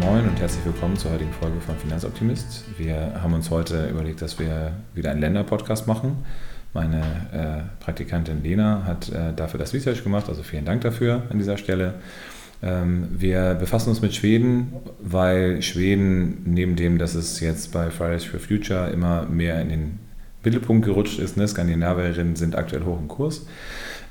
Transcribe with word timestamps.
Moin 0.00 0.26
und 0.26 0.40
herzlich 0.40 0.64
willkommen 0.64 0.96
zur 0.96 1.12
heutigen 1.12 1.32
Folge 1.32 1.60
von 1.60 1.76
Finanzoptimist. 1.76 2.64
Wir 2.76 3.12
haben 3.22 3.32
uns 3.32 3.50
heute 3.50 3.86
überlegt, 3.86 4.22
dass 4.22 4.40
wir 4.40 4.72
wieder 4.92 5.12
einen 5.12 5.20
Länder-Podcast 5.20 5.86
machen. 5.86 6.24
Meine 6.72 7.00
äh, 7.32 7.82
Praktikantin 7.84 8.42
Lena 8.42 8.82
hat 8.86 9.08
äh, 9.10 9.32
dafür 9.36 9.60
das 9.60 9.72
Research 9.72 10.02
gemacht, 10.02 10.28
also 10.28 10.42
vielen 10.42 10.64
Dank 10.64 10.80
dafür 10.80 11.22
an 11.30 11.38
dieser 11.38 11.56
Stelle. 11.58 11.94
Ähm, 12.60 13.08
wir 13.12 13.54
befassen 13.54 13.90
uns 13.90 14.02
mit 14.02 14.14
Schweden, 14.14 14.72
weil 15.00 15.62
Schweden 15.62 16.42
neben 16.44 16.74
dem, 16.74 16.98
dass 16.98 17.14
es 17.14 17.38
jetzt 17.38 17.72
bei 17.72 17.90
Fridays 17.90 18.24
for 18.24 18.40
Future 18.40 18.90
immer 18.90 19.26
mehr 19.26 19.60
in 19.60 19.68
den 19.68 19.98
Mittelpunkt 20.42 20.84
gerutscht 20.84 21.20
ist, 21.20 21.36
ne? 21.36 21.46
Skandinavierinnen 21.46 22.34
sind 22.36 22.56
aktuell 22.56 22.84
hoch 22.84 22.98
im 22.98 23.08
Kurs, 23.08 23.46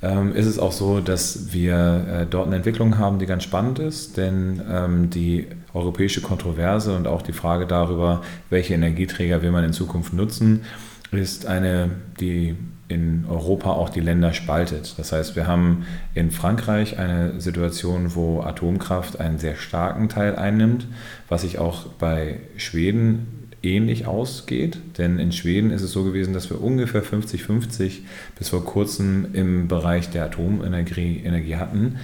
ähm, 0.02 0.34
ist 0.34 0.48
es 0.48 0.60
auch 0.60 0.72
so, 0.72 1.00
dass 1.00 1.54
wir 1.54 2.06
äh, 2.22 2.26
dort 2.26 2.48
eine 2.48 2.56
Entwicklung 2.56 2.98
haben, 2.98 3.20
die 3.20 3.26
ganz 3.26 3.44
spannend 3.44 3.80
ist, 3.80 4.18
denn 4.18 4.62
ähm, 4.70 5.10
die 5.10 5.48
europäische 5.74 6.22
Kontroverse 6.22 6.96
und 6.96 7.08
auch 7.08 7.22
die 7.22 7.34
Frage 7.34 7.66
darüber, 7.66 8.22
welche 8.50 8.74
Energieträger 8.74 9.42
will 9.42 9.52
man 9.52 9.64
in 9.64 9.74
Zukunft 9.74 10.14
nutzen, 10.14 10.64
ist 11.12 11.46
eine, 11.46 11.90
die 12.20 12.56
in 12.88 13.26
Europa 13.28 13.72
auch 13.72 13.90
die 13.90 14.02
Länder 14.02 14.34
spaltet. 14.34 14.96
Das 14.98 15.12
heißt, 15.12 15.36
wir 15.36 15.48
haben 15.48 15.86
in 16.14 16.32
Frankreich 16.32 17.00
eine 17.00 17.40
Situation, 17.40 18.16
wo 18.16 18.42
Atomkraft 18.42 19.20
einen 19.20 19.40
sehr 19.40 19.56
starken 19.56 20.10
Teil 20.10 20.36
einnimmt, 20.36 20.88
was 21.30 21.42
sich 21.42 21.60
auch 21.60 21.86
bei 21.88 22.40
Schweden 22.58 23.44
ähnlich 23.64 24.06
ausgeht. 24.06 24.78
Denn 24.98 25.18
in 25.18 25.32
Schweden 25.32 25.72
ist 25.72 25.82
es 25.82 25.92
so 25.92 26.04
gewesen, 26.04 26.34
dass 26.34 26.50
wir 26.50 26.62
ungefähr 26.62 27.04
50-50 27.04 28.02
bis 28.38 28.50
vor 28.50 28.66
kurzem 28.66 29.28
im 29.34 29.68
Bereich 29.68 30.10
der 30.10 30.26
Atomenergie 30.26 31.22
Energie 31.24 31.56
hatten. 31.56 31.98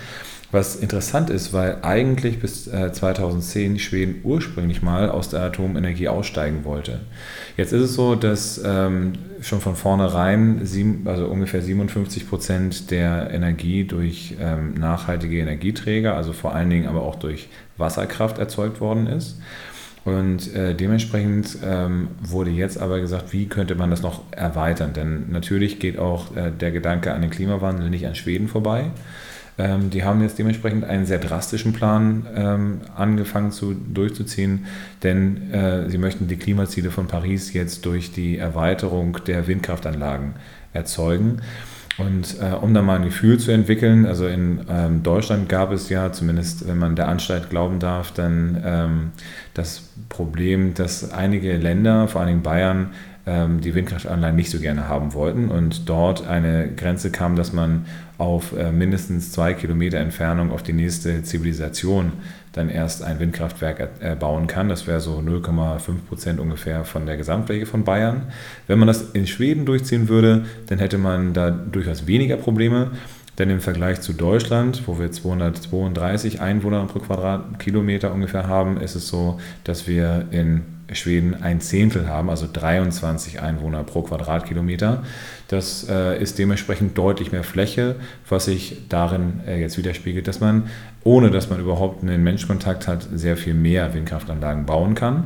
Was 0.52 0.76
interessant 0.76 1.30
ist, 1.30 1.54
weil 1.54 1.78
eigentlich 1.84 2.40
bis 2.40 2.66
2010 2.66 3.76
äh, 3.76 3.80
Schweden 3.80 4.22
ursprünglich 4.24 4.82
mal 4.82 5.10
aus 5.10 5.30
der 5.30 5.42
Atomenergie 5.42 6.08
aussteigen 6.08 6.64
wollte. 6.64 7.02
Jetzt 7.56 7.72
ist 7.72 7.82
es 7.82 7.94
so, 7.94 8.16
dass 8.16 8.60
ähm, 8.66 9.14
schon 9.42 9.62
von 9.62 9.76
vornherein 9.76 10.62
also 11.06 11.28
ungefähr 11.28 11.62
57 11.62 12.28
Prozent 12.28 12.90
der 12.90 13.30
Energie 13.32 13.84
durch 13.84 14.38
ähm, 14.40 14.74
nachhaltige 14.74 15.38
Energieträger, 15.38 16.16
also 16.16 16.34
vor 16.34 16.56
allen 16.56 16.72
Dingen 16.72 16.88
aber 16.88 17.04
auch 17.04 17.16
durch 17.16 17.50
Wasserkraft 17.78 18.40
erzeugt 18.40 18.82
worden 18.82 19.06
ist. 19.06 19.40
Und 20.04 20.56
äh, 20.56 20.74
dementsprechend 20.74 21.58
ähm, 21.64 22.08
wurde 22.22 22.50
jetzt 22.50 22.80
aber 22.80 23.00
gesagt, 23.00 23.34
wie 23.34 23.48
könnte 23.48 23.76
man 23.76 23.92
das 23.92 24.02
noch 24.02 24.24
erweitern? 24.32 24.94
Denn 24.94 25.30
natürlich 25.30 25.78
geht 25.80 26.00
auch 26.00 26.36
äh, 26.36 26.52
der 26.52 26.72
Gedanke 26.72 27.14
an 27.14 27.22
den 27.22 27.30
Klimawandel 27.30 27.92
nicht 27.92 28.08
an 28.08 28.16
Schweden 28.16 28.48
vorbei. 28.48 28.86
Ähm, 29.60 29.90
die 29.90 30.04
haben 30.04 30.22
jetzt 30.22 30.40
dementsprechend 30.40 30.86
einen 30.86 31.06
sehr 31.06 31.20
drastischen 31.20 31.74
Plan 31.74 32.26
ähm, 32.34 32.82
angefangen 32.96 33.52
zu, 33.52 33.74
durchzuziehen, 33.74 34.66
denn 35.04 35.52
äh, 35.52 35.90
sie 35.90 35.98
möchten 35.98 36.28
die 36.30 36.38
Klimaziele 36.38 36.92
von 36.92 37.08
Paris 37.08 37.52
jetzt 37.52 37.86
durch 37.86 38.12
die 38.14 38.38
Erweiterung 38.38 39.18
der 39.28 39.48
Windkraftanlagen 39.48 40.36
erzeugen. 40.72 41.42
Und 41.98 42.38
äh, 42.40 42.56
um 42.56 42.74
da 42.74 42.82
mal 42.82 42.96
ein 42.96 43.04
Gefühl 43.04 43.38
zu 43.40 43.52
entwickeln, 43.52 44.06
also 44.06 44.26
in 44.26 44.62
ähm, 44.70 45.04
Deutschland 45.04 45.50
gab 45.50 45.74
es 45.74 45.90
ja, 45.90 46.14
zumindest 46.14 46.66
wenn 46.66 46.78
man 46.78 46.96
der 46.96 47.10
Anstalt 47.10 47.50
glauben 47.50 47.80
darf, 47.80 48.14
dann 48.14 48.62
ähm, 48.66 49.12
das 49.54 49.90
Problem, 50.08 50.74
dass 50.74 51.12
einige 51.12 51.58
Länder, 51.58 52.08
vor 52.08 52.22
allen 52.22 52.30
Dingen 52.30 52.44
Bayern, 52.44 52.92
ähm, 53.30 53.62
die 53.62 53.76
Windkraftanlagen 53.76 54.36
nicht 54.36 54.50
so 54.50 54.60
gerne 54.60 54.90
haben 54.90 55.14
wollten 55.14 55.50
und 55.50 55.88
dort 55.88 56.28
eine 56.28 56.68
Grenze 56.76 57.12
kam, 57.12 57.36
dass 57.36 57.54
man 57.54 57.86
auf 58.18 58.58
äh, 58.58 58.72
mindestens 58.72 59.32
zwei 59.32 59.54
Kilometer 59.54 60.00
Entfernung 60.00 60.52
auf 60.52 60.64
die 60.64 60.74
nächste 60.74 61.22
Zivilisation 61.22 62.14
dann 62.54 62.70
erst 62.70 63.04
ein 63.04 63.20
Windkraftwerk 63.20 63.90
äh, 64.00 64.16
bauen 64.16 64.48
kann. 64.48 64.68
Das 64.68 64.88
wäre 64.88 65.00
so 65.00 65.20
0,5 65.20 65.80
Prozent 66.08 66.40
ungefähr 66.40 66.86
von 66.86 67.06
der 67.06 67.18
Gesamtfläche 67.18 67.68
von 67.68 67.84
Bayern. 67.84 68.24
Wenn 68.66 68.80
man 68.80 68.88
das 68.88 69.12
in 69.12 69.28
Schweden 69.28 69.66
durchziehen 69.66 70.10
würde, 70.10 70.46
dann 70.66 70.80
hätte 70.80 70.98
man 70.98 71.34
da 71.34 71.52
durchaus 71.52 72.08
weniger 72.08 72.38
Probleme. 72.38 72.92
Denn 73.38 73.52
im 73.52 73.62
Vergleich 73.62 74.02
zu 74.02 74.14
Deutschland, 74.14 74.84
wo 74.88 75.00
wir 75.00 75.12
232 75.12 76.42
Einwohner 76.42 76.84
pro 76.86 77.00
Quadratkilometer 77.00 78.12
ungefähr 78.12 78.48
haben, 78.48 78.82
ist 78.82 78.96
es 78.96 79.08
so, 79.08 79.40
dass 79.64 79.88
wir 79.88 80.26
in 80.32 80.79
Schweden 80.96 81.36
ein 81.42 81.62
Zehntel 81.62 82.08
haben, 82.08 82.30
also 82.30 82.48
23 82.52 83.42
Einwohner 83.42 83.84
pro 83.84 84.02
Quadratkilometer. 84.02 85.04
Das 85.48 85.88
äh, 85.90 86.22
ist 86.22 86.38
dementsprechend 86.40 86.98
deutlich 86.98 87.32
mehr 87.32 87.44
Fläche, 87.44 87.96
was 88.28 88.46
sich 88.46 88.88
darin 88.90 89.42
äh, 89.48 89.60
jetzt 89.60 89.78
widerspiegelt, 89.78 90.28
dass 90.28 90.40
man, 90.40 90.70
ohne 91.04 91.32
dass 91.32 91.50
man 91.50 91.60
überhaupt 91.60 92.04
einen 92.04 92.24
Menschkontakt 92.24 92.88
hat, 92.88 93.08
sehr 93.14 93.38
viel 93.38 93.54
mehr 93.54 93.94
Windkraftanlagen 93.94 94.66
bauen 94.66 94.96
kann. 94.96 95.26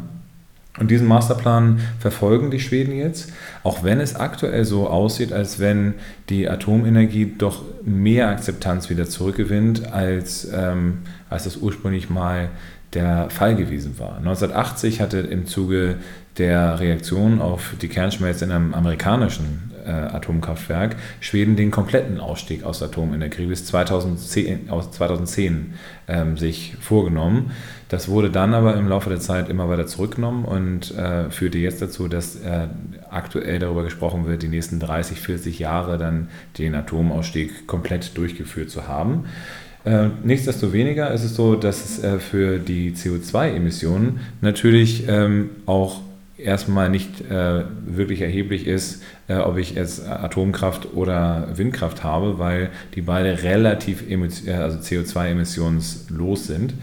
Und 0.80 0.90
diesen 0.90 1.08
Masterplan 1.08 1.82
verfolgen 2.00 2.50
die 2.50 2.60
Schweden 2.60 2.96
jetzt, 2.96 3.32
auch 3.62 3.84
wenn 3.84 4.00
es 4.00 4.16
aktuell 4.16 4.66
so 4.66 4.88
aussieht, 4.88 5.32
als 5.32 5.60
wenn 5.60 5.94
die 6.30 6.50
Atomenergie 6.50 7.32
doch 7.38 7.62
mehr 7.86 8.30
Akzeptanz 8.30 8.90
wieder 8.90 9.06
zurückgewinnt, 9.08 9.94
als, 9.94 10.48
ähm, 10.52 11.00
als 11.30 11.44
das 11.44 11.58
ursprünglich 11.58 12.10
mal 12.10 12.50
der 12.94 13.30
Fall 13.30 13.56
gewesen 13.56 13.98
war. 14.00 14.18
1980 14.18 15.02
hatte 15.02 15.20
im 15.20 15.46
Zuge 15.46 15.96
der 16.38 16.80
Reaktion 16.80 17.42
auf 17.42 17.74
die 17.82 17.88
Kernschmelze 17.88 18.46
in 18.46 18.52
einem 18.52 18.74
amerikanischen 18.74 19.72
äh, 19.86 19.92
Atomkraftwerk 19.92 20.96
Schweden 21.20 21.56
den 21.56 21.72
kompletten 21.72 22.20
Ausstieg 22.20 22.64
aus 22.64 22.82
Atomenergie 22.82 23.46
bis 23.46 23.66
2010, 23.66 24.70
aus 24.70 24.92
2010 24.92 25.74
ähm, 26.08 26.38
sich 26.38 26.76
vorgenommen. 26.80 27.52
Das 27.90 28.08
wurde 28.08 28.32
dann 28.32 28.54
aber 28.54 28.76
im 28.76 28.88
Laufe 28.88 29.10
der 29.10 29.20
Zeit 29.20 29.50
immer 29.50 29.70
weiter 29.70 29.86
zurückgenommen 29.86 30.46
und 30.46 30.96
äh, 30.98 31.30
führte 31.30 31.60
jetzt 31.60 31.82
dazu, 31.82 32.08
dass 32.08 32.36
äh, 32.38 32.68
aktuell 33.10 33.60
darüber 33.60 33.84
gesprochen 33.84 34.26
wird, 34.26 34.42
die 34.42 34.48
nächsten 34.48 34.80
30, 34.80 35.20
40 35.20 35.60
Jahre 35.60 35.98
dann 35.98 36.30
den 36.58 36.74
Atomausstieg 36.74 37.68
komplett 37.68 38.18
durchgeführt 38.18 38.72
zu 38.72 38.88
haben. 38.88 39.26
Äh, 39.86 40.08
nichtsdestoweniger 40.24 41.12
ist 41.12 41.24
es 41.24 41.36
so, 41.36 41.56
dass 41.56 41.84
es 41.84 42.04
äh, 42.04 42.20
für 42.20 42.60
die 42.60 42.94
CO2-Emissionen 42.94 44.22
natürlich 44.42 45.08
ähm, 45.08 45.50
auch 45.66 46.02
erstmal 46.38 46.90
nicht 46.90 47.22
äh, 47.30 47.64
wirklich 47.86 48.22
erheblich 48.22 48.68
ist, 48.68 49.02
ob 49.30 49.58
ich 49.58 49.76
jetzt 49.76 50.06
Atomkraft 50.06 50.94
oder 50.94 51.48
Windkraft 51.56 52.04
habe, 52.04 52.38
weil 52.40 52.70
die 52.96 53.02
beide 53.02 53.44
relativ 53.44 54.04
also 54.48 54.78
CO2-emissionslos 54.80 56.36
sind. 56.36 56.74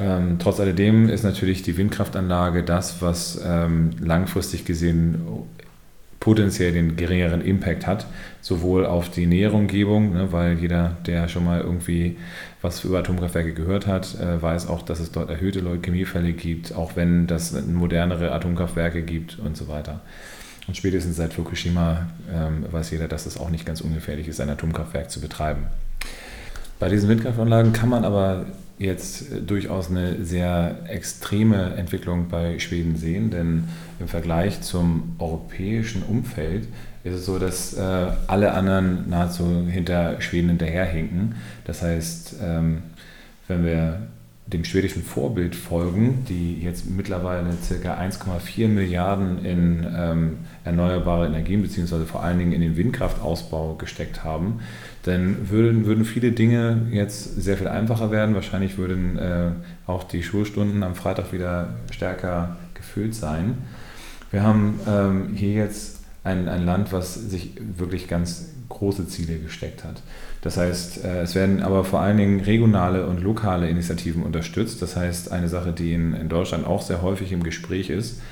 Ähm, 0.00 0.38
trotz 0.40 0.58
alledem 0.58 1.08
ist 1.08 1.22
natürlich 1.22 1.62
die 1.62 1.76
Windkraftanlage 1.76 2.64
das, 2.64 3.00
was 3.00 3.40
ähm, 3.44 3.90
langfristig 4.00 4.64
gesehen 4.64 5.22
potenziell 6.20 6.72
den 6.72 6.96
geringeren 6.96 7.40
Impact 7.40 7.86
hat, 7.86 8.06
sowohl 8.42 8.84
auf 8.84 9.10
die 9.10 9.26
nähere 9.26 9.56
Umgebung, 9.56 10.12
ne, 10.12 10.32
weil 10.32 10.58
jeder, 10.58 10.96
der 11.06 11.28
schon 11.28 11.44
mal 11.44 11.62
irgendwie 11.62 12.18
was 12.60 12.84
über 12.84 12.98
Atomkraftwerke 12.98 13.54
gehört 13.54 13.86
hat, 13.86 14.20
äh, 14.20 14.40
weiß 14.40 14.68
auch, 14.68 14.82
dass 14.82 15.00
es 15.00 15.10
dort 15.10 15.30
erhöhte 15.30 15.60
Leukämiefälle 15.60 16.32
gibt, 16.32 16.74
auch 16.74 16.94
wenn 16.94 17.26
das 17.26 17.66
modernere 17.66 18.32
Atomkraftwerke 18.32 19.02
gibt 19.02 19.38
und 19.38 19.56
so 19.56 19.66
weiter. 19.66 20.00
Und 20.68 20.76
spätestens 20.76 21.16
seit 21.16 21.32
Fukushima 21.32 22.06
ähm, 22.32 22.66
weiß 22.70 22.90
jeder, 22.90 23.08
dass 23.08 23.24
es 23.24 23.38
auch 23.38 23.48
nicht 23.48 23.64
ganz 23.64 23.80
ungefährlich 23.80 24.28
ist, 24.28 24.40
ein 24.40 24.50
Atomkraftwerk 24.50 25.10
zu 25.10 25.20
betreiben. 25.20 25.66
Bei 26.80 26.88
diesen 26.88 27.10
Windkraftanlagen 27.10 27.74
kann 27.74 27.90
man 27.90 28.06
aber 28.06 28.46
jetzt 28.78 29.26
durchaus 29.46 29.90
eine 29.90 30.24
sehr 30.24 30.78
extreme 30.88 31.74
Entwicklung 31.74 32.28
bei 32.28 32.58
Schweden 32.58 32.96
sehen, 32.96 33.30
denn 33.30 33.64
im 34.00 34.08
Vergleich 34.08 34.62
zum 34.62 35.14
europäischen 35.18 36.02
Umfeld 36.02 36.66
ist 37.04 37.14
es 37.14 37.26
so, 37.26 37.38
dass 37.38 37.74
äh, 37.74 38.06
alle 38.26 38.54
anderen 38.54 39.10
nahezu 39.10 39.66
hinter 39.68 40.22
Schweden 40.22 40.48
hinterherhinken. 40.48 41.34
Das 41.66 41.82
heißt, 41.82 42.36
ähm, 42.42 42.78
wenn 43.46 43.64
wir 43.66 44.00
dem 44.52 44.64
schwedischen 44.64 45.02
Vorbild 45.02 45.54
folgen, 45.54 46.24
die 46.28 46.60
jetzt 46.60 46.88
mittlerweile 46.90 47.50
ca. 47.82 47.94
1,4 47.94 48.68
Milliarden 48.68 49.44
in 49.44 49.86
ähm, 49.96 50.38
erneuerbare 50.64 51.26
Energien 51.26 51.62
beziehungsweise 51.62 52.04
vor 52.04 52.22
allen 52.22 52.38
Dingen 52.38 52.52
in 52.52 52.60
den 52.60 52.76
Windkraftausbau 52.76 53.74
gesteckt 53.74 54.24
haben, 54.24 54.60
dann 55.04 55.50
würden, 55.50 55.86
würden 55.86 56.04
viele 56.04 56.32
Dinge 56.32 56.88
jetzt 56.90 57.40
sehr 57.40 57.56
viel 57.56 57.68
einfacher 57.68 58.10
werden. 58.10 58.34
Wahrscheinlich 58.34 58.76
würden 58.76 59.18
äh, 59.18 59.50
auch 59.86 60.04
die 60.04 60.22
Schulstunden 60.22 60.82
am 60.82 60.94
Freitag 60.94 61.32
wieder 61.32 61.74
stärker 61.90 62.56
gefüllt 62.74 63.14
sein. 63.14 63.58
Wir 64.30 64.42
haben 64.42 64.80
ähm, 64.88 65.34
hier 65.34 65.52
jetzt 65.52 66.00
ein, 66.24 66.48
ein 66.48 66.64
Land, 66.64 66.92
was 66.92 67.14
sich 67.14 67.52
wirklich 67.76 68.08
ganz 68.08 68.50
große 68.70 69.06
Ziele 69.06 69.38
gesteckt 69.38 69.84
hat. 69.84 70.02
Das 70.40 70.56
heißt, 70.56 71.04
äh, 71.04 71.20
es 71.20 71.34
werden 71.34 71.62
aber 71.62 71.84
vor 71.84 72.00
allen 72.00 72.16
Dingen 72.16 72.40
regionale 72.40 73.06
und 73.06 73.20
lokale 73.20 73.68
Initiativen 73.68 74.22
unterstützt. 74.22 74.80
Das 74.80 74.96
heißt, 74.96 75.30
eine 75.30 75.48
Sache, 75.48 75.72
die 75.72 75.92
in, 75.92 76.28
Deutschland 76.30 76.66
auch 76.66 76.80
sehr 76.80 77.02
häufig 77.02 77.32
im 77.32 77.42
Gespräch 77.42 77.90
ist, 77.90 78.22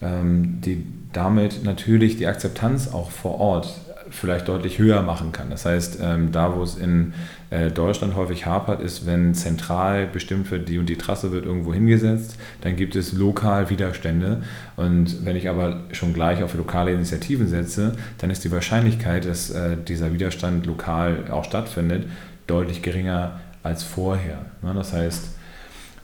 ähm, 0.00 0.60
die 0.60 0.86
damit 1.12 1.64
natürlich 1.64 2.16
die 2.16 2.28
Akzeptanz 2.28 2.88
auch 2.92 3.10
vor 3.10 3.40
Ort 3.40 3.80
vielleicht 4.10 4.48
deutlich 4.48 4.78
höher 4.78 5.02
machen 5.02 5.32
kann. 5.32 5.50
Das 5.50 5.64
heißt, 5.64 5.98
ähm, 6.02 6.32
da 6.32 6.54
wo 6.54 6.62
es 6.62 6.76
in 6.76 7.14
äh, 7.50 7.70
Deutschland 7.70 8.14
häufig 8.16 8.46
hapert, 8.46 8.80
ist, 8.80 9.06
wenn 9.06 9.34
zentral 9.34 10.06
bestimmt 10.06 10.50
wird, 10.50 10.68
die 10.68 10.78
und 10.78 10.88
die 10.88 10.96
Trasse 10.96 11.32
wird 11.32 11.46
irgendwo 11.46 11.72
hingesetzt, 11.72 12.36
dann 12.60 12.76
gibt 12.76 12.96
es 12.96 13.12
lokal 13.12 13.70
Widerstände. 13.70 14.42
Und 14.76 15.24
wenn 15.24 15.36
ich 15.36 15.48
aber 15.48 15.80
schon 15.92 16.12
gleich 16.12 16.42
auf 16.42 16.54
lokale 16.54 16.92
Initiativen 16.92 17.48
setze, 17.48 17.92
dann 18.18 18.30
ist 18.30 18.44
die 18.44 18.52
Wahrscheinlichkeit, 18.52 19.24
dass 19.24 19.50
äh, 19.50 19.76
dieser 19.76 20.12
Widerstand 20.12 20.66
lokal 20.66 21.24
auch 21.30 21.44
stattfindet, 21.44 22.06
deutlich 22.46 22.82
geringer 22.82 23.40
als 23.62 23.82
vorher. 23.82 24.46
Ne, 24.62 24.72
das 24.74 24.92
heißt, 24.92 25.36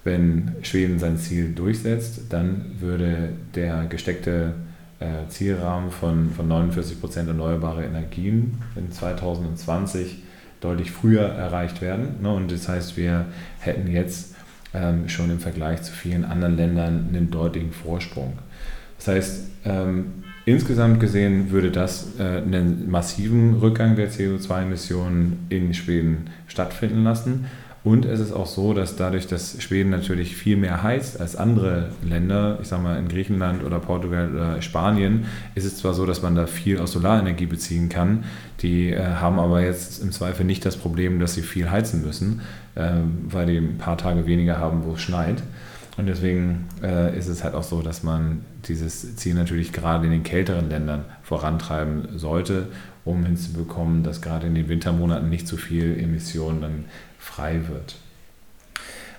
wenn 0.04 0.52
Schweden 0.62 0.98
sein 0.98 1.18
Ziel 1.18 1.52
durchsetzt, 1.52 2.26
dann 2.30 2.66
würde 2.80 3.30
der 3.54 3.86
gesteckte 3.86 4.54
äh, 5.00 5.28
Zielrahmen 5.28 5.90
von, 5.90 6.30
von 6.30 6.48
49 6.48 7.00
Prozent 7.00 7.28
erneuerbare 7.28 7.84
Energien 7.84 8.62
in 8.76 8.90
2020 8.90 10.22
deutlich 10.60 10.90
früher 10.90 11.22
erreicht 11.22 11.82
werden. 11.82 12.22
Ne? 12.22 12.32
Und 12.32 12.50
das 12.50 12.68
heißt, 12.68 12.96
wir 12.96 13.26
hätten 13.58 13.90
jetzt 13.90 14.34
ähm, 14.74 15.08
schon 15.08 15.30
im 15.30 15.38
Vergleich 15.38 15.82
zu 15.82 15.92
vielen 15.92 16.24
anderen 16.24 16.56
Ländern 16.56 17.08
einen 17.08 17.30
deutlichen 17.30 17.72
Vorsprung. 17.72 18.38
Das 18.98 19.08
heißt, 19.08 19.44
ähm, 19.64 20.24
insgesamt 20.44 21.00
gesehen 21.00 21.50
würde 21.50 21.70
das 21.70 22.18
äh, 22.18 22.22
einen 22.22 22.90
massiven 22.90 23.54
Rückgang 23.54 23.96
der 23.96 24.10
CO2-Emissionen 24.10 25.46
in 25.50 25.74
Schweden 25.74 26.30
stattfinden 26.46 27.04
lassen. 27.04 27.46
Und 27.86 28.04
es 28.04 28.18
ist 28.18 28.32
auch 28.32 28.46
so, 28.46 28.74
dass 28.74 28.96
dadurch, 28.96 29.28
dass 29.28 29.62
Schweden 29.62 29.90
natürlich 29.90 30.34
viel 30.34 30.56
mehr 30.56 30.82
heizt 30.82 31.20
als 31.20 31.36
andere 31.36 31.90
Länder, 32.02 32.58
ich 32.60 32.66
sage 32.66 32.82
mal 32.82 32.98
in 32.98 33.06
Griechenland 33.06 33.62
oder 33.62 33.78
Portugal 33.78 34.34
oder 34.34 34.60
Spanien, 34.60 35.26
ist 35.54 35.66
es 35.66 35.76
zwar 35.76 35.94
so, 35.94 36.04
dass 36.04 36.20
man 36.20 36.34
da 36.34 36.48
viel 36.48 36.80
aus 36.80 36.90
Solarenergie 36.90 37.46
beziehen 37.46 37.88
kann, 37.88 38.24
die 38.60 38.90
äh, 38.90 39.00
haben 39.00 39.38
aber 39.38 39.62
jetzt 39.62 40.02
im 40.02 40.10
Zweifel 40.10 40.44
nicht 40.44 40.64
das 40.64 40.76
Problem, 40.76 41.20
dass 41.20 41.34
sie 41.34 41.42
viel 41.42 41.70
heizen 41.70 42.04
müssen, 42.04 42.40
äh, 42.74 42.90
weil 43.28 43.46
die 43.46 43.58
ein 43.58 43.78
paar 43.78 43.96
Tage 43.96 44.26
weniger 44.26 44.58
haben, 44.58 44.82
wo 44.84 44.94
es 44.94 45.00
schneit. 45.00 45.44
Und 45.96 46.06
deswegen 46.06 46.64
äh, 46.82 47.16
ist 47.16 47.28
es 47.28 47.44
halt 47.44 47.54
auch 47.54 47.62
so, 47.62 47.82
dass 47.82 48.02
man 48.02 48.40
dieses 48.66 49.14
Ziel 49.14 49.34
natürlich 49.34 49.72
gerade 49.72 50.06
in 50.06 50.10
den 50.10 50.24
kälteren 50.24 50.68
Ländern 50.68 51.04
vorantreiben 51.22 52.18
sollte, 52.18 52.66
um 53.06 53.24
hinzubekommen, 53.24 54.02
dass 54.02 54.20
gerade 54.20 54.46
in 54.46 54.54
den 54.54 54.68
Wintermonaten 54.68 55.30
nicht 55.30 55.48
zu 55.48 55.56
viel 55.56 55.98
Emissionen 55.98 56.60
dann 56.60 56.84
frei 57.18 57.60
wird. 57.68 57.96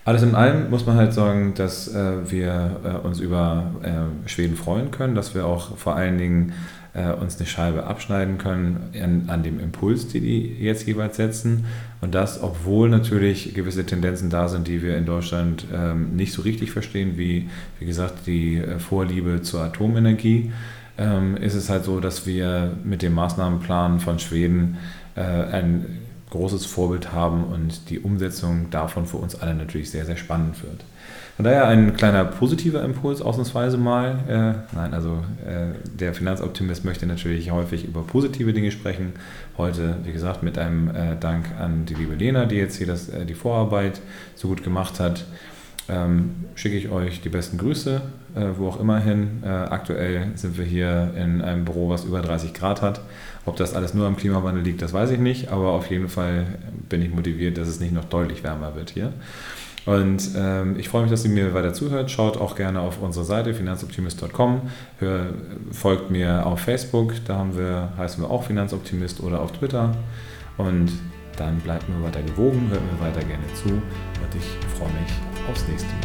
Alles 0.05 0.23
in 0.23 0.35
allem 0.35 0.69
muss 0.69 0.85
man 0.85 0.95
halt 0.95 1.11
sagen, 1.11 1.53
dass 1.55 1.93
äh, 1.93 2.31
wir 2.31 2.79
äh, 2.83 3.05
uns 3.05 3.19
über 3.19 3.71
äh, 3.83 4.29
Schweden 4.29 4.55
freuen 4.55 4.91
können, 4.91 5.15
dass 5.15 5.35
wir 5.35 5.45
auch 5.45 5.77
vor 5.77 5.97
allen 5.97 6.17
Dingen 6.17 6.53
äh, 6.93 7.11
uns 7.11 7.37
eine 7.37 7.45
Scheibe 7.45 7.85
abschneiden 7.85 8.37
können 8.37 8.89
an, 9.01 9.23
an, 9.27 9.43
dem 9.43 9.59
Impuls, 9.59 10.07
die 10.07 10.21
die 10.21 10.63
jetzt 10.63 10.87
jeweils 10.87 11.17
setzen. 11.17 11.65
Und 11.99 12.15
das, 12.15 12.41
obwohl 12.41 12.89
natürlich 12.89 13.53
gewisse 13.53 13.85
Tendenzen 13.85 14.29
da 14.29 14.47
sind, 14.47 14.67
die 14.67 14.81
wir 14.81 14.97
in 14.97 15.05
Deutschland 15.05 15.65
ähm, 15.73 16.15
nicht 16.15 16.31
so 16.31 16.41
richtig 16.41 16.71
verstehen, 16.71 17.17
wie, 17.17 17.49
wie 17.79 17.85
gesagt, 17.85 18.27
die 18.27 18.57
äh, 18.57 18.79
Vorliebe 18.79 19.41
zur 19.41 19.61
Atomenergie, 19.61 20.51
ähm, 20.97 21.37
ist 21.37 21.53
es 21.53 21.69
halt 21.69 21.83
so, 21.83 21.99
dass 21.99 22.25
wir 22.25 22.71
mit 22.83 23.01
dem 23.01 23.13
Maßnahmenplan 23.13 23.99
von 23.99 24.19
Schweden 24.19 24.77
äh, 25.15 25.21
ein 25.21 25.99
großes 26.29 26.65
Vorbild 26.65 27.13
haben 27.13 27.45
und 27.45 27.89
die 27.89 27.99
Umsetzung 27.99 28.69
davon 28.69 29.05
für 29.05 29.17
uns 29.17 29.35
alle 29.35 29.55
natürlich 29.55 29.89
sehr, 29.89 30.05
sehr 30.05 30.17
spannend 30.17 30.61
wird. 30.63 30.83
Von 31.37 31.45
daher 31.45 31.67
ein 31.67 31.95
kleiner 31.95 32.25
positiver 32.25 32.83
Impuls 32.83 33.21
ausnahmsweise 33.21 33.77
mal. 33.77 34.17
Äh, 34.27 34.75
nein, 34.75 34.93
also 34.93 35.23
äh, 35.45 35.75
der 35.95 36.15
Finanzoptimist 36.15 36.83
möchte 36.83 37.05
natürlich 37.05 37.51
häufig 37.51 37.85
über 37.85 38.01
positive 38.01 38.53
Dinge 38.53 38.71
sprechen. 38.71 39.13
Heute, 39.55 39.97
wie 40.03 40.11
gesagt, 40.11 40.41
mit 40.41 40.57
einem 40.57 40.89
äh, 40.89 41.15
Dank 41.19 41.45
an 41.59 41.85
die 41.85 41.93
liebe 41.93 42.15
Lena, 42.15 42.45
die 42.45 42.55
jetzt 42.55 42.77
hier 42.77 42.87
das, 42.87 43.09
äh, 43.09 43.25
die 43.25 43.35
Vorarbeit 43.35 44.01
so 44.33 44.47
gut 44.47 44.63
gemacht 44.63 44.99
hat. 44.99 45.25
Ähm, 45.89 46.45
schicke 46.55 46.75
ich 46.75 46.89
euch 46.89 47.21
die 47.21 47.29
besten 47.29 47.57
Grüße, 47.57 48.01
äh, 48.35 48.41
wo 48.57 48.67
auch 48.67 48.79
immer 48.79 48.99
hin. 48.99 49.41
Äh, 49.43 49.47
aktuell 49.47 50.31
sind 50.35 50.57
wir 50.57 50.65
hier 50.65 51.13
in 51.15 51.41
einem 51.41 51.65
Büro, 51.65 51.89
was 51.89 52.03
über 52.03 52.21
30 52.21 52.53
Grad 52.53 52.81
hat. 52.81 53.01
Ob 53.45 53.55
das 53.55 53.73
alles 53.73 53.93
nur 53.93 54.05
am 54.05 54.17
Klimawandel 54.17 54.63
liegt, 54.63 54.81
das 54.81 54.91
weiß 54.91 55.11
ich 55.11 55.19
nicht, 55.19 55.49
aber 55.49 55.69
auf 55.69 55.89
jeden 55.89 56.09
Fall 56.09 56.45
bin 56.89 57.01
ich 57.01 57.13
motiviert, 57.13 57.57
dass 57.57 57.69
es 57.69 57.79
nicht 57.79 57.93
noch 57.93 58.05
deutlich 58.05 58.43
wärmer 58.43 58.75
wird 58.75 58.89
hier. 58.89 59.13
Und 59.85 60.31
ähm, 60.35 60.77
ich 60.77 60.89
freue 60.89 61.03
mich, 61.03 61.11
dass 61.11 61.23
ihr 61.23 61.31
mir 61.31 61.53
weiter 61.53 61.73
zuhört. 61.73 62.11
Schaut 62.11 62.35
auch 62.35 62.57
gerne 62.57 62.81
auf 62.81 63.01
unsere 63.01 63.23
Seite 63.23 63.53
finanzoptimist.com. 63.53 64.63
Folgt 65.71 66.11
mir 66.11 66.45
auf 66.45 66.59
Facebook, 66.59 67.13
da 67.25 67.37
haben 67.37 67.57
wir, 67.57 67.93
heißen 67.97 68.21
wir 68.21 68.29
auch 68.29 68.43
Finanzoptimist 68.43 69.21
oder 69.21 69.39
auf 69.39 69.53
Twitter. 69.53 69.95
Und 70.57 70.91
dann 71.37 71.59
bleibt 71.59 71.87
mir 71.87 72.03
weiter 72.03 72.21
gewogen, 72.21 72.67
hört 72.69 72.81
mir 72.81 72.99
weiter 72.99 73.25
gerne 73.25 73.45
zu 73.53 73.69
und 73.69 74.35
ich 74.35 74.77
freue 74.77 74.89
mich 74.89 75.26
aufs 75.49 75.67
nächste 75.67 75.87
Mal. 75.87 75.96